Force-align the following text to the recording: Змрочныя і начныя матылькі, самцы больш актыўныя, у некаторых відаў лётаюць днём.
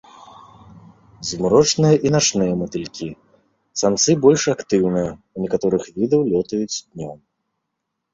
Змрочныя 1.31 1.95
і 2.09 2.11
начныя 2.15 2.53
матылькі, 2.61 3.09
самцы 3.81 4.11
больш 4.23 4.43
актыўныя, 4.55 5.09
у 5.37 5.45
некаторых 5.45 5.83
відаў 5.99 6.21
лётаюць 6.33 6.79
днём. 6.93 7.17